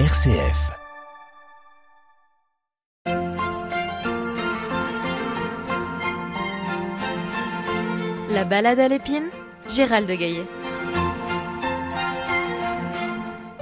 [0.00, 0.72] RCF.
[8.28, 9.30] La balade à l'épine,
[9.70, 10.46] Gérald de Gaillet.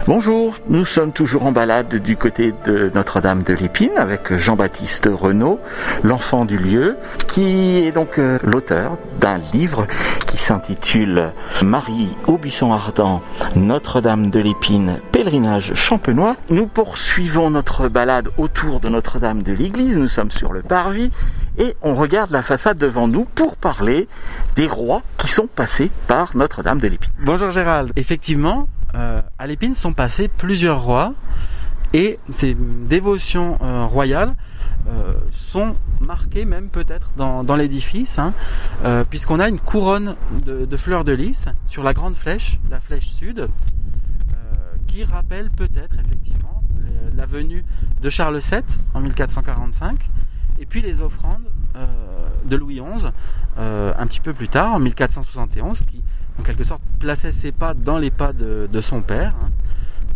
[0.09, 5.61] Bonjour, nous sommes toujours en balade du côté de Notre-Dame de l'Épine avec Jean-Baptiste Renaud,
[6.02, 6.96] l'enfant du lieu,
[7.29, 9.87] qui est donc euh, l'auteur d'un livre
[10.27, 11.30] qui s'intitule
[11.62, 13.23] Marie au buisson ardent,
[13.55, 16.34] Notre-Dame de l'Épine, pèlerinage champenois.
[16.50, 21.12] Nous poursuivons notre balade autour de Notre-Dame de l'Église, nous sommes sur le parvis
[21.59, 24.09] et on regarde la façade devant nous pour parler
[24.56, 27.12] des rois qui sont passés par Notre-Dame de l'Épine.
[27.25, 31.14] Bonjour Gérald, effectivement, à l'épine sont passés plusieurs rois
[31.92, 34.34] et ces dévotions euh, royales
[34.88, 38.33] euh, sont marquées même peut-être dans, dans l'édifice, hein,
[38.84, 42.80] euh, puisqu'on a une couronne de, de fleurs de lys sur la grande flèche, la
[42.80, 43.47] flèche sud, euh,
[44.86, 46.62] qui rappelle peut-être effectivement
[47.14, 47.64] la venue
[48.00, 48.62] de Charles VII
[48.95, 50.11] en 1445,
[50.58, 51.45] et puis les offrandes
[51.77, 51.86] euh,
[52.45, 53.06] de Louis XI
[53.58, 56.02] euh, un petit peu plus tard, en 1471, qui
[56.38, 59.48] en quelque sorte plaçait ses pas dans les pas de, de son père, hein.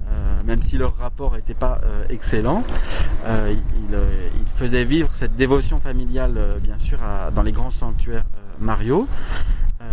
[0.09, 2.63] Euh, même si leur rapport n'était pas euh, excellent.
[3.25, 3.53] Euh,
[3.89, 7.73] il, euh, il faisait vivre cette dévotion familiale, euh, bien sûr, à- dans les grands
[7.73, 9.09] sanctuaires euh, Mario.
[9.83, 9.85] Euh,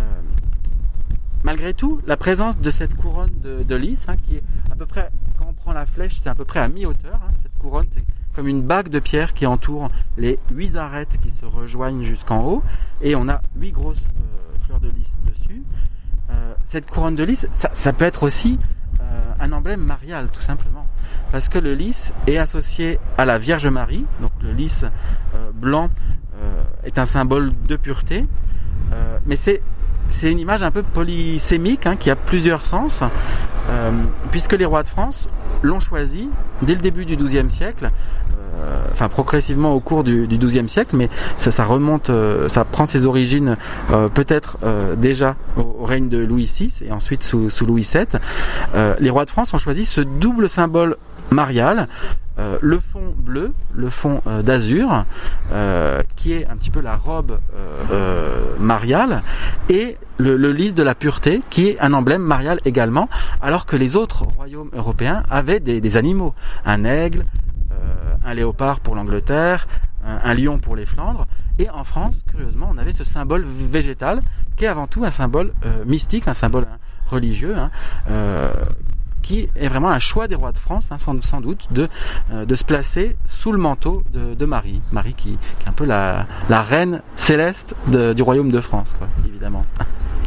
[1.42, 4.86] malgré tout, la présence de cette couronne de, de lys, hein, qui est à peu
[4.86, 7.16] près, quand on prend la flèche, c'est à peu près à mi-hauteur.
[7.16, 8.04] hein, cette couronne, c'est
[8.36, 12.62] comme une bague de pierre qui entoure les huit arêtes qui se rejoignent jusqu'en haut,
[13.02, 15.62] et on a huit grosses euh, fleurs de lys dessus.
[16.34, 18.58] Euh, cette couronne de lys, ça, peut être aussi
[19.00, 19.04] euh,
[19.40, 20.86] un emblème marial, tout simplement,
[21.30, 25.88] parce que le lys est associé à la Vierge Marie, donc le lys euh, blanc
[26.82, 28.26] est un symbole de pureté,
[29.24, 29.62] mais c'est
[30.22, 33.02] une image un peu polysémique hein, qui a plusieurs sens,
[34.30, 35.30] puisque les rois de France
[35.62, 36.28] l'ont choisi
[36.60, 37.88] dès le début du XIIe siècle,
[38.92, 43.06] enfin progressivement au cours du, du XIIe siècle, mais ça, remonte, euh, ça prend ses
[43.06, 43.56] origines
[43.90, 48.06] euh, peut-être euh, déjà au, règne de Louis VI et ensuite sous, Louis VII.
[48.74, 50.96] Euh, les rois de France ont choisi ce double symbole
[51.30, 51.88] marial,
[52.38, 55.04] euh, le fond bleu, le fond euh, d'azur,
[55.52, 59.22] euh, qui est un petit peu la robe euh, euh, mariale,
[59.68, 63.08] et le, lys de la pureté, qui est un emblème marial également,
[63.40, 66.34] alors que les autres royaumes européens avaient des, des animaux,
[66.64, 67.24] un aigle,
[67.70, 67.74] euh,
[68.24, 69.66] un léopard pour l'Angleterre,
[70.04, 71.26] un, un lion pour les Flandres,
[71.58, 74.22] et en France, curieusement, on avait ce symbole végétal,
[74.56, 77.70] qui est avant tout un symbole euh, mystique, un symbole hein, religieux, hein,
[78.10, 78.52] euh,
[79.24, 81.88] qui est vraiment un choix des rois de France, hein, sans, sans doute, de,
[82.32, 84.80] euh, de se placer sous le manteau de, de Marie.
[84.92, 88.94] Marie qui, qui est un peu la, la reine céleste de- du royaume de France,
[88.98, 89.64] quoi, évidemment.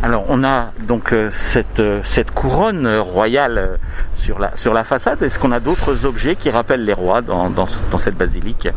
[0.03, 3.79] Alors on a donc euh, cette, euh, cette couronne euh, royale
[4.13, 5.21] sur la, sur la façade.
[5.23, 8.67] Est-ce qu'on a d'autres objets qui rappellent les rois dans, dans, dans cette basilique?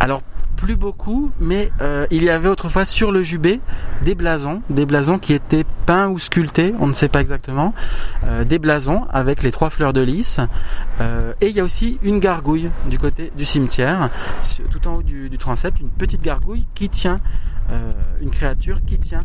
[0.00, 0.22] Alors,
[0.56, 3.60] plus beaucoup, mais euh, il y avait autrefois sur le jubé
[4.02, 7.74] des blasons, des blasons qui étaient peints ou sculptés, on ne sait pas exactement,
[8.24, 10.40] euh, des blasons avec les trois fleurs de lys.
[11.00, 14.10] Euh, et il y a aussi une gargouille du côté du cimetière,
[14.70, 17.20] tout en haut du, du transept, une petite gargouille qui tient,
[18.20, 19.24] une créature qui tient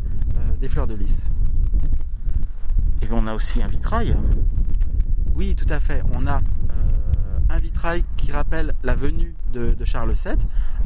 [0.60, 1.16] des fleurs de lys.
[3.02, 4.18] Et on a aussi un vitrail.
[5.36, 6.04] Oui, tout à fait.
[6.16, 6.40] On a
[7.52, 10.36] un vitrail qui rappelle la venue de, de Charles VII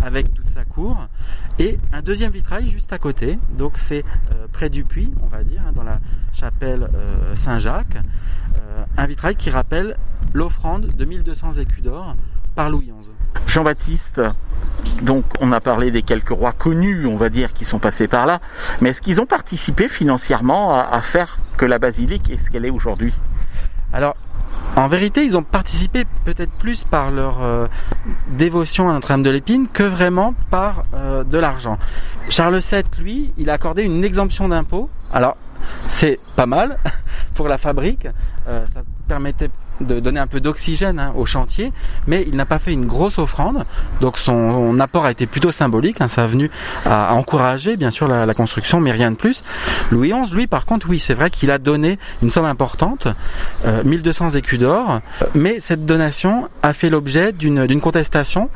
[0.01, 1.07] avec toute sa cour
[1.59, 3.37] et un deuxième vitrail juste à côté.
[3.57, 4.03] Donc c'est
[4.35, 5.99] euh, près du puits, on va dire, hein, dans la
[6.33, 7.97] chapelle euh, Saint-Jacques.
[7.97, 9.97] Euh, un vitrail qui rappelle
[10.33, 12.15] l'offrande de 1200 écus d'or
[12.55, 13.11] par Louis XI.
[13.47, 14.21] Jean-Baptiste,
[15.01, 18.25] donc on a parlé des quelques rois connus, on va dire, qui sont passés par
[18.25, 18.41] là.
[18.81, 22.65] Mais est-ce qu'ils ont participé financièrement à, à faire que la basilique est ce qu'elle
[22.65, 23.13] est aujourd'hui?
[23.93, 24.15] Alors,
[24.75, 27.67] en vérité, ils ont participé peut-être plus par leur euh,
[28.27, 31.77] dévotion à Notre-Dame de l'Épine que vraiment par euh, de l'argent.
[32.29, 34.89] Charles VII, lui, il a accordé une exemption d'impôt.
[35.13, 35.37] Alors,
[35.87, 36.77] c'est pas mal
[37.35, 38.07] pour la fabrique.
[38.47, 39.49] Euh, ça permettait
[39.81, 41.73] de donner un peu d'oxygène hein, au chantier,
[42.07, 43.65] mais il n'a pas fait une grosse offrande.
[44.01, 46.01] Donc son apport a été plutôt symbolique.
[46.01, 46.49] hein, ça a venu
[46.85, 49.43] à, encourager, bien sûr, la, construction, mais rien de plus.
[49.91, 53.07] Louis XI, lui, par contre, oui, c'est vrai qu'il a donné une somme importante,
[53.65, 54.99] euh, 1200 écus d'or,
[55.33, 58.49] mais cette donation a fait l'objet d'une d'une contestation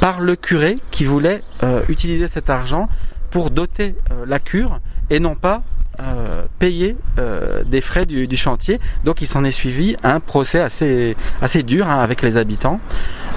[0.00, 2.88] par le curé qui voulait euh, utiliser cet argent
[3.30, 5.62] pour doter euh, la cure et non pas
[6.00, 8.78] euh, payer euh, des frais du, chantier.
[9.04, 11.16] Donc il s'en est suivi un procès assez,
[11.64, 12.78] dur hein, avec les habitants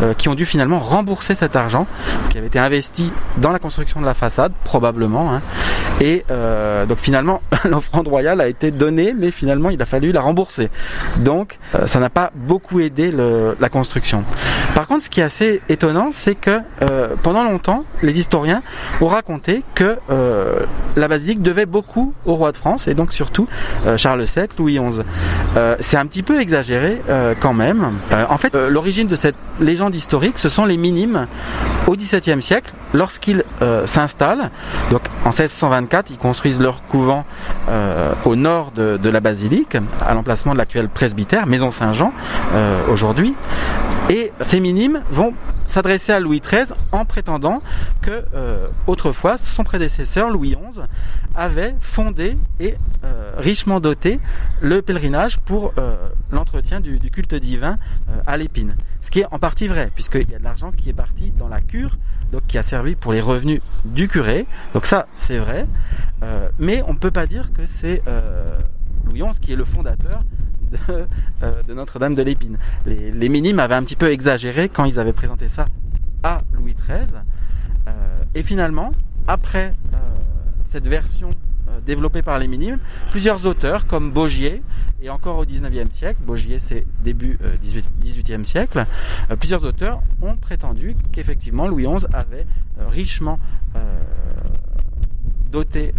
[0.01, 1.87] euh, qui ont dû finalement rembourser cet argent
[2.29, 5.41] qui avait été investi dans la construction de la façade, probablement, hein,
[6.01, 6.23] Et
[6.87, 10.69] donc finalement, l'offrande royale a été donnée, mais finalement, il a fallu la rembourser.
[11.17, 14.23] Donc, ça n'a pas beaucoup aidé la construction.
[14.75, 18.61] Par contre, ce qui est assez étonnant, c'est que euh, pendant longtemps, les historiens
[19.01, 20.65] ont raconté que euh,
[20.95, 23.47] la basilique devait beaucoup au roi de France et donc surtout
[23.85, 25.01] euh, Charles VII, Louis XI.
[25.79, 27.01] C'est un petit peu exagéré
[27.39, 27.99] quand même.
[28.29, 31.27] En fait, l'origine de cette légende historique, ce sont les minimes
[31.87, 33.43] au XVIIe siècle, lorsqu'ils
[33.85, 34.49] s'installent.
[34.91, 37.25] Donc en 1624, ils construisent leur couvent
[38.25, 42.13] au nord de, la basilique, à l'emplacement de l'actuel presbytère, Maison Saint-Jean,
[42.89, 43.35] aujourd'hui.
[44.61, 45.33] Minimes vont
[45.67, 47.61] s'adresser à Louis XIII en prétendant
[48.01, 50.81] que euh, autrefois son prédécesseur Louis XI
[51.35, 54.19] avait fondé et euh, richement doté
[54.61, 55.95] le pèlerinage pour euh,
[56.31, 57.77] l'entretien du, du culte divin
[58.27, 58.75] à l'épine.
[59.01, 61.47] Ce qui est en partie vrai, puisqu'il y a de l'argent qui est parti dans
[61.47, 61.97] la cure,
[62.31, 64.45] donc qui a servi pour les revenus du curé.
[64.73, 65.65] Donc ça, c'est vrai.
[66.59, 68.01] Mais on ne peut pas dire que c'est
[69.05, 70.21] Louis XI qui est le fondateur
[70.71, 71.05] de,
[71.43, 72.57] euh, de Notre-Dame de l'Épine.
[72.85, 75.65] Les, minimes avaient un petit peu exagéré quand ils avaient présenté ça
[76.23, 77.07] à Louis XIII.
[77.87, 77.91] Euh,
[78.35, 78.91] et finalement,
[79.27, 79.97] après euh,
[80.65, 81.29] cette version
[81.85, 82.79] développée par les minimes,
[83.11, 84.61] plusieurs auteurs comme Bogier
[85.01, 88.85] et encore au 19e siècle, Bogier c'est début 18, 18e siècle,
[89.39, 92.45] plusieurs auteurs ont prétendu qu'effectivement Louis XI avait
[92.89, 93.39] richement
[95.49, 95.93] doté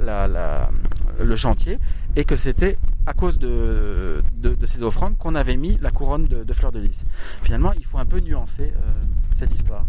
[0.00, 1.78] le chantier
[2.16, 6.24] et que c'était à cause de, de, de ces offrandes qu'on avait mis la couronne
[6.24, 7.04] de, de fleurs de lys.
[7.42, 9.04] Finalement, il faut un peu nuancer euh,
[9.36, 9.84] cette histoire.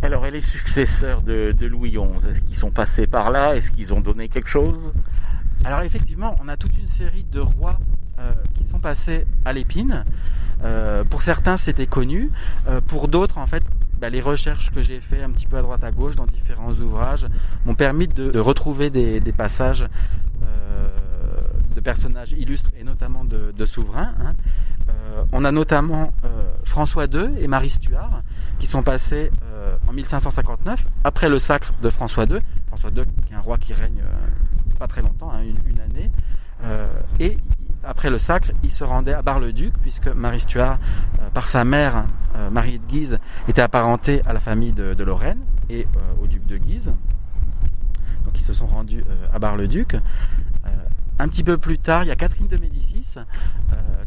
[0.00, 3.56] Alors, et les successeurs de, de Louis XI, est-ce qu'ils sont passés par là?
[3.56, 4.92] Est-ce qu'ils ont donné quelque chose?
[5.64, 7.80] Alors effectivement, on a toute une série de rois
[8.20, 10.04] euh, qui sont passés à l'épine.
[10.62, 12.30] Euh, pour certains, c'était connu.
[12.68, 13.64] Euh, pour d'autres, en fait,
[14.00, 16.72] bah, les recherches que j'ai fait un petit peu à droite à gauche dans différents
[16.72, 17.26] ouvrages
[17.66, 19.86] m'ont permis de, de retrouver des, des passages
[21.78, 24.12] de personnages illustres et notamment de, souverains.
[24.20, 24.32] hein.
[24.88, 26.28] Euh, on a notamment euh,
[26.64, 28.22] François II et Marie Stuart
[28.58, 32.40] qui sont passés euh, en 1559 après le sacre de François II.
[32.66, 34.02] François II qui est un roi qui règne
[34.80, 36.10] pas très longtemps, hein, une, année.
[37.20, 37.36] Et
[37.84, 40.78] après le sacre, il se rendait à Bar-le-Duc puisque Marie Stuart,
[41.32, 42.04] par sa mère,
[42.50, 45.40] Marie de Guise, était apparentée à la famille de, Lorraine
[45.70, 45.86] et
[46.20, 46.92] au duc de Guise.
[48.24, 49.96] Donc ils se sont rendus à Bar-le-Duc.
[51.18, 53.22] Un petit peu plus tard, il y a Catherine de Médicis euh,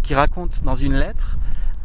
[0.01, 1.37] qui raconte dans une lettre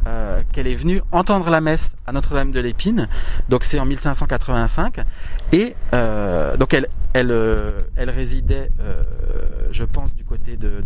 [0.05, 3.09] euh, qu'elle est venue entendre la messe à Notre-Dame de l'Épine.
[3.49, 5.01] Donc c'est en 1585
[5.51, 6.87] et euh, donc elle
[8.09, 8.71] résidait,
[9.71, 10.81] je pense, du côté de,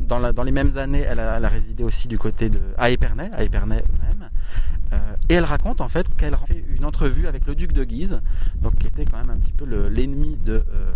[0.00, 3.82] dans, les mêmes années, elle a, résidé aussi du côté de à Épernay, à Épernay
[5.28, 8.20] et elle raconte en fait qu'elle a fait une entrevue avec le duc de Guise,
[8.60, 10.92] donc qui était quand même un petit peu le- l'ennemi de, euh,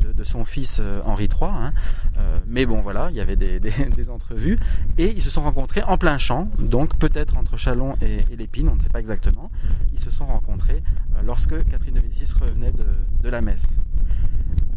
[0.00, 1.50] de, de son fils euh, Henri III.
[1.50, 1.72] hein.
[2.18, 4.58] Euh, mais bon, voilà, il y avait des, entrevues
[4.98, 8.68] et ils se sont rencontrés en plein champ, donc peut-être entre Chalon et, et l'Épine,
[8.70, 9.50] on ne sait pas exactement.
[9.92, 10.82] Ils se sont rencontrés
[11.16, 12.84] euh, lorsque Catherine de Médicis revenait de,
[13.22, 13.64] de la messe.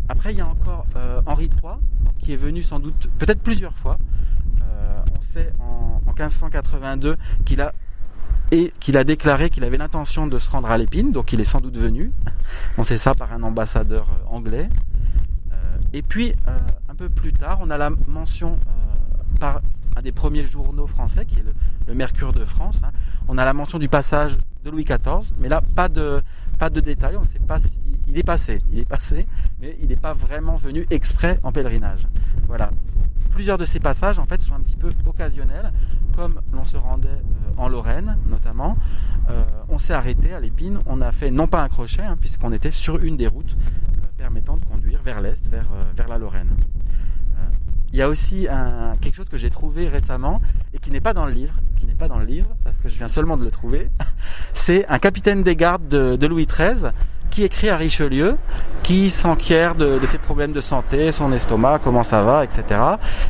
[0.09, 1.75] Après, il y a encore euh, Henri III,
[2.17, 3.97] qui est venu sans doute peut-être plusieurs fois.
[4.63, 7.15] Euh, on sait en 1582
[7.45, 7.73] qu'il a
[8.51, 11.45] et qu'il a déclaré qu'il avait l'intention de se rendre à l'épine, donc il est
[11.45, 12.11] sans doute venu.
[12.77, 14.69] On sait ça par un ambassadeur euh, anglais.
[15.51, 15.55] Euh,
[15.93, 16.57] et puis, euh,
[16.89, 18.55] un peu plus tard, on a la mention
[19.39, 19.61] par
[19.95, 21.43] un des premiers journaux français, qui est
[21.87, 22.79] le, Mercure de France.
[22.83, 22.91] hein.
[23.27, 26.21] On a la mention du passage de Louis XIV, mais là, pas de,
[26.59, 27.17] pas de détails.
[27.17, 27.57] On sait pas
[28.09, 29.27] il est passé, il est passé,
[29.61, 32.07] mais il n'est pas vraiment venu exprès en pèlerinage.
[32.47, 32.71] Voilà.
[33.31, 35.71] Plusieurs de ces passages, en fait, sont un petit peu occasionnels,
[36.15, 37.21] comme l'on se rendait
[37.59, 38.77] en Lorraine, notamment.
[39.29, 40.79] Euh, on s'est arrêté à l'épine.
[40.85, 44.07] On a fait non pas un crochet, hein, puisqu'on était sur une des routes euh,
[44.17, 46.49] permettant de conduire vers l'est, vers, euh, la Lorraine.
[47.91, 48.47] Il y a aussi
[49.01, 50.41] quelque chose que j'ai trouvé récemment
[50.75, 52.87] et qui n'est pas dans le livre, qui n'est pas dans le livre parce que
[52.87, 53.89] je viens seulement de le trouver.
[54.53, 56.91] C'est un capitaine des gardes de, de Louis XIII
[57.39, 58.35] qui écrit à Richelieu,
[58.83, 62.81] qui s'enquiert de, ses problèmes de santé, son estomac, comment ça va, etc.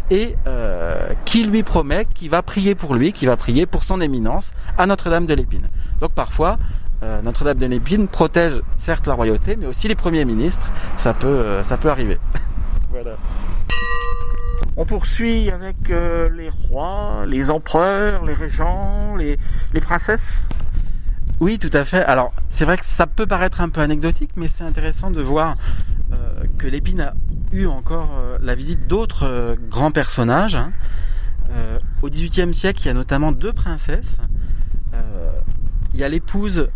[0.10, 4.02] Et euh, qui lui promet qu'il va prier pour lui, qu'il va prier pour son
[4.02, 5.68] éminence à Notre-Dame de l'Épine.
[6.02, 6.58] Donc parfois,
[7.04, 10.72] euh, Notre-Dame de l'Épine protège certes la royauté, mais aussi les premiers ministres.
[10.98, 12.18] Ça peut, euh, ça peut arriver.
[14.76, 19.38] On poursuit avec les rois, les empereurs, les régents, les
[19.82, 20.50] princesses?
[21.40, 22.04] Oui, tout à fait.
[22.04, 25.56] Alors, c'est vrai que ça peut paraître un peu anecdotique, mais c'est intéressant de voir
[26.12, 27.14] euh, que l'épine a
[27.54, 30.56] eu encore euh, la visite d'autres euh, grands personnages.
[30.56, 30.72] hein.
[32.02, 34.18] Au XVIIIe siècle, il y a notamment deux princesses.
[35.94, 36.70] Il y a l'épouse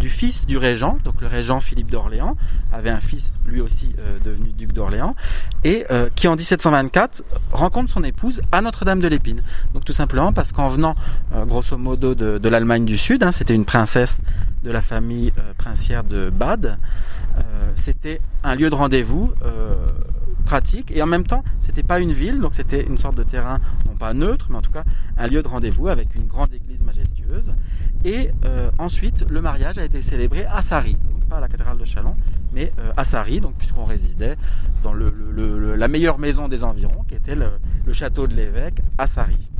[0.00, 2.36] du fils du régent, donc le régent Philippe d'Orléans,
[2.72, 5.14] avait un fils lui aussi euh, devenu duc d'Orléans,
[5.62, 9.42] et euh, qui en 1724 rencontre son épouse à Notre-Dame de l'Épine.
[9.74, 10.96] Donc tout simplement parce qu'en venant
[11.46, 14.18] grosso modo de, l'Allemagne du Sud, hein, c'était une princesse
[14.64, 16.78] de la famille princière de Bade,
[17.76, 19.32] c'était un lieu de rendez-vous
[20.44, 23.60] pratique et en même temps c'était pas une ville donc c'était une sorte de terrain
[23.86, 24.84] non pas neutre mais en tout cas
[25.16, 26.69] un lieu de rendez-vous avec une grande église
[28.04, 31.76] et euh, ensuite, le mariage a été célébré à Sari, donc pas à la cathédrale
[31.76, 32.16] de Chalon,
[32.52, 34.36] mais euh, à Sari, donc puisqu'on résidait
[34.82, 37.50] dans la meilleure maison des environs, qui était le,
[37.92, 39.50] château de l'évêque à Sari.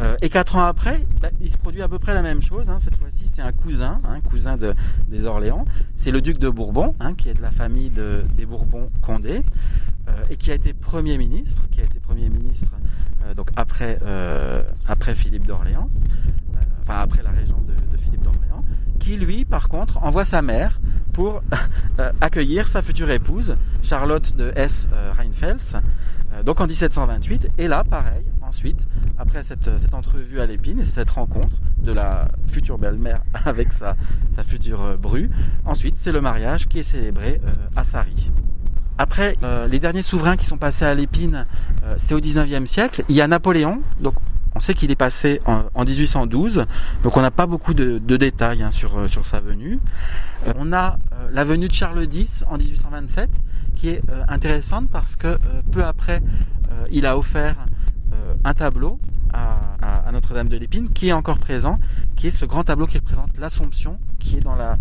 [0.00, 2.68] Euh, et quatre ans après, bah, il se produit à peu près la même chose.
[2.68, 2.78] Hein.
[2.80, 4.74] Cette fois-ci, c'est un cousin, un hein, cousin de,
[5.08, 5.64] des Orléans.
[5.94, 9.42] C'est le duc de Bourbon, hein, qui est de la famille de, des Bourbons-Condé,
[10.30, 12.70] et qui a été premier ministre, qui a été premier ministre
[13.36, 13.98] donc après,
[14.86, 15.90] après Philippe d'Orléans
[16.86, 18.64] enfin après la région de, Philippe d'Orléans,
[18.98, 20.80] qui lui, par contre, envoie sa mère
[21.12, 21.42] pour
[21.98, 25.82] euh, accueillir sa future épouse, Charlotte de Hesse-Rheinfels,
[26.32, 27.48] euh, donc en 1728.
[27.58, 28.86] Et là, pareil, ensuite,
[29.18, 33.96] après cette, entrevue à l'épine et cette rencontre de la future belle-mère avec sa,
[34.44, 35.30] future euh, bru,
[35.64, 37.40] ensuite, c'est le mariage qui est célébré
[37.74, 38.30] à Sari.
[38.98, 39.36] Après,
[39.68, 41.44] les derniers souverains qui sont passés à l'épine,
[41.98, 43.02] c'est au 19e siècle.
[43.10, 44.14] Il y a Napoléon, donc
[44.56, 46.64] on sait qu'il est passé en, 1812,
[47.02, 49.78] donc on n'a pas beaucoup de, détails hein, sur, sur sa venue.
[50.46, 53.28] Euh, on a euh, la venue de Charles X en 1827,
[53.74, 55.36] qui est euh, intéressante parce que
[55.70, 56.22] peu après,
[56.90, 57.56] il a offert
[58.44, 58.98] un tableau
[59.32, 61.78] à, Notre-Dame de l'Épine, qui est encore présent,
[62.16, 64.78] qui est ce grand tableau qui représente l'Assomption, qui est dans la,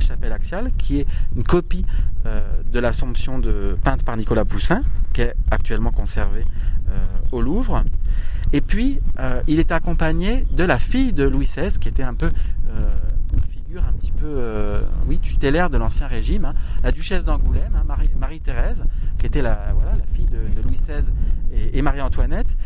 [0.00, 1.06] chapelle axiale, qui est
[1.36, 1.84] une copie
[2.24, 3.40] de l'Assomption
[3.82, 4.82] peinte par Nicolas Poussin,
[5.12, 6.44] qui est actuellement conservée
[7.32, 7.82] au Louvre.
[8.52, 12.14] Et puis, euh, il était accompagné de la fille de Louis XVI, qui était un
[12.14, 12.90] peu euh,
[13.34, 16.54] une figure un petit peu, euh, oui, tutélaire de l'ancien régime, hein.
[16.82, 18.84] la duchesse d'Angoulême, hein, Marie-Thérèse,
[19.18, 21.04] qui était la, voilà, la fille de, Louis XVI
[21.72, 22.56] et, Marie-Antoinette,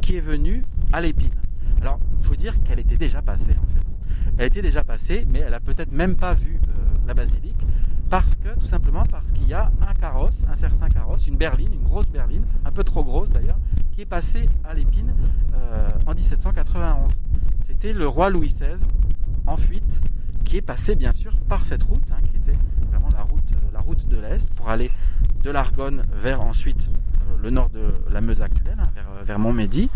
[0.00, 1.30] qui est venue à l'épine.
[1.80, 4.32] Alors, il faut dire qu'elle était déjà passée, en fait.
[4.38, 6.58] Elle était déjà passée, mais elle a peut-être même pas vu
[7.06, 7.60] la basilique,
[8.12, 11.72] parce que, tout simplement parce qu'il y a un carrosse, un certain carrosse, une berline,
[11.72, 13.56] une grosse berline, un peu trop grosse d'ailleurs,
[13.90, 15.14] qui est passé à l'épine
[15.54, 17.10] euh, en 1791.
[17.66, 18.76] C'était le roi Louis XVI
[19.46, 20.02] en fuite
[20.44, 22.58] qui est passé bien sûr par cette route, hein, qui était
[22.90, 24.90] vraiment la route, la route de l'Est, pour aller
[25.42, 29.88] de l'Argonne vers ensuite euh, le nord de la Meuse actuelle, hein, vers, vers Montmédy.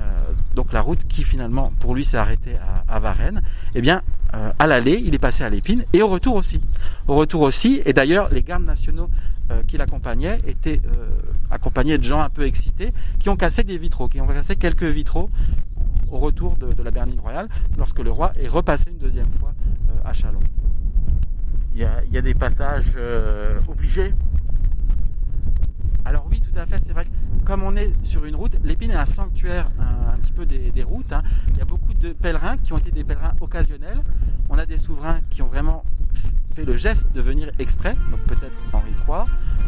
[0.00, 2.56] Euh, donc la route qui finalement pour lui s'est arrêtée
[2.88, 3.42] à, Varennes,
[3.74, 4.00] eh bien
[4.32, 6.60] à l'aller il est passé à l'épine et au retour aussi.
[7.08, 9.10] Au retour aussi, et d'ailleurs les gardes nationaux
[9.50, 11.06] euh, qui l'accompagnaient étaient euh,
[11.50, 14.84] accompagnés de gens un peu excités qui ont cassé des vitraux, qui ont cassé quelques
[14.84, 15.28] vitraux
[16.12, 19.52] au retour de, la berline royale lorsque le roi est repassé une deuxième fois
[19.88, 20.40] euh, à Chalon.
[21.74, 22.98] Il y, a, des passages
[23.68, 24.12] obligés
[26.04, 26.80] alors oui, tout à fait.
[26.86, 30.32] C'est vrai que comme on est sur une route, l'épine est un sanctuaire un, petit
[30.32, 31.12] peu des, routes.
[31.12, 31.22] Hein.
[31.50, 34.02] Il y a beaucoup de pèlerins qui ont été des pèlerins occasionnels.
[34.48, 35.84] On a des souverains qui ont vraiment
[36.54, 39.24] fait le geste de venir exprès, donc peut-être Henri III,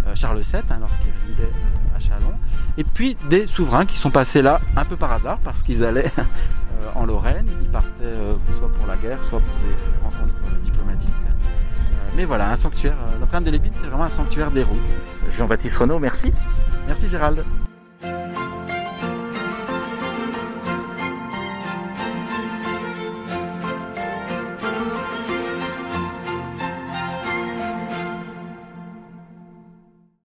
[0.07, 2.35] euh, Charles VII, hein, lorsqu'il résidait euh, à Chalon,
[2.77, 6.11] et puis des souverains qui sont passés là un peu par hasard parce qu'ils allaient
[6.19, 8.13] euh, en Lorraine, ils partaient
[8.59, 10.35] soit pour la guerre, soit pour des rencontres
[10.65, 11.11] diplomatiques.
[12.17, 14.81] mais voilà, un sanctuaire, Notre-Dame de l'Épine, c'est vraiment un sanctuaire des roues.
[15.37, 16.33] Jean-Baptiste Renaud, merci.
[16.87, 17.45] Merci Gérald.